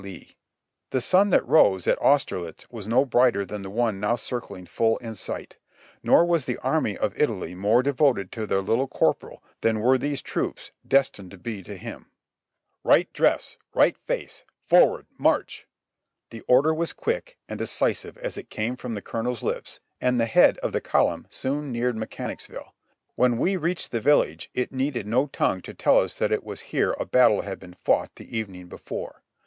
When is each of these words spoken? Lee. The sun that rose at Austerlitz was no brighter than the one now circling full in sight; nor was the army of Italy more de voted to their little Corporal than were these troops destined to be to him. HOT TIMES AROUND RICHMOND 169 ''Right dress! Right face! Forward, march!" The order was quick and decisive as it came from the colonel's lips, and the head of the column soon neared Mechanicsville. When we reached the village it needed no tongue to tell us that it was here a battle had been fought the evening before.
Lee. 0.01 0.35
The 0.89 0.99
sun 0.99 1.29
that 1.29 1.47
rose 1.47 1.85
at 1.85 2.01
Austerlitz 2.01 2.67
was 2.71 2.87
no 2.87 3.05
brighter 3.05 3.45
than 3.45 3.61
the 3.61 3.69
one 3.69 3.99
now 3.99 4.15
circling 4.15 4.65
full 4.65 4.97
in 4.97 5.13
sight; 5.13 5.57
nor 6.01 6.25
was 6.25 6.45
the 6.45 6.57
army 6.63 6.97
of 6.97 7.13
Italy 7.15 7.53
more 7.53 7.83
de 7.83 7.93
voted 7.93 8.31
to 8.31 8.47
their 8.47 8.61
little 8.61 8.87
Corporal 8.87 9.43
than 9.61 9.79
were 9.79 9.99
these 9.99 10.23
troops 10.23 10.71
destined 10.87 11.29
to 11.29 11.37
be 11.37 11.61
to 11.61 11.77
him. 11.77 12.07
HOT 12.83 13.13
TIMES 13.13 13.13
AROUND 13.19 13.31
RICHMOND 13.31 13.95
169 13.99 13.99
''Right 14.01 14.07
dress! 14.07 14.11
Right 14.11 14.23
face! 14.25 14.43
Forward, 14.65 15.05
march!" 15.19 15.67
The 16.31 16.41
order 16.47 16.73
was 16.73 16.93
quick 16.93 17.37
and 17.47 17.59
decisive 17.59 18.17
as 18.17 18.39
it 18.39 18.49
came 18.49 18.75
from 18.75 18.95
the 18.95 19.03
colonel's 19.03 19.43
lips, 19.43 19.81
and 20.01 20.19
the 20.19 20.25
head 20.25 20.57
of 20.63 20.71
the 20.71 20.81
column 20.81 21.27
soon 21.29 21.71
neared 21.71 21.95
Mechanicsville. 21.95 22.73
When 23.13 23.37
we 23.37 23.55
reached 23.55 23.91
the 23.91 24.01
village 24.01 24.49
it 24.55 24.73
needed 24.73 25.05
no 25.05 25.27
tongue 25.27 25.61
to 25.61 25.75
tell 25.75 25.99
us 25.99 26.17
that 26.17 26.31
it 26.31 26.43
was 26.43 26.61
here 26.73 26.95
a 26.99 27.05
battle 27.05 27.43
had 27.43 27.59
been 27.59 27.75
fought 27.75 28.15
the 28.15 28.35
evening 28.35 28.65
before. 28.67 29.21